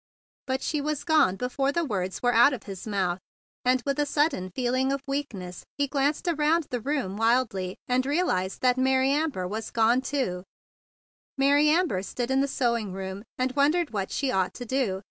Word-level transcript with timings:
But 0.47 0.63
she 0.63 0.81
was 0.81 1.03
gone 1.03 1.35
before 1.35 1.71
the 1.71 1.85
words 1.85 2.23
were 2.23 2.33
out 2.33 2.53
of 2.53 2.63
his 2.63 2.87
mouth, 2.87 3.19
and 3.63 3.83
with 3.85 3.99
a 3.99 4.07
sudden 4.07 4.49
feeling 4.55 4.91
of 4.91 5.03
weakness 5.05 5.63
he 5.77 5.85
glanced 5.87 6.27
around 6.27 6.63
the 6.71 6.79
room 6.79 7.17
wildly, 7.17 7.77
and 7.87 8.03
realized 8.03 8.61
that 8.63 8.79
Mary 8.79 9.11
Amber 9.11 9.47
was 9.47 9.69
gone 9.69 10.01
too. 10.01 10.43
166 11.35 11.35
THE 11.37 11.37
BIG 11.37 11.37
BLUE 11.37 11.45
SOLDIER 11.45 11.47
Mary 11.47 11.79
Amber 11.79 12.01
stood 12.01 12.31
in 12.31 12.41
the 12.41 12.47
sewing 12.47 12.93
room, 12.93 13.23
and 13.37 13.55
wondered 13.55 13.91
what 13.93 14.09
she 14.11 14.31
ought 14.31 14.55
to 14.55 14.65
do. 14.65 15.01